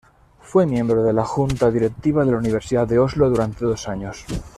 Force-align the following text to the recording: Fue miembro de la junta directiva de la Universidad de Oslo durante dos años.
Fue 0.39 0.65
miembro 0.65 1.03
de 1.03 1.13
la 1.13 1.23
junta 1.23 1.69
directiva 1.69 2.25
de 2.25 2.31
la 2.31 2.39
Universidad 2.39 2.87
de 2.87 2.97
Oslo 2.97 3.29
durante 3.29 3.65
dos 3.65 3.87
años. 3.87 4.25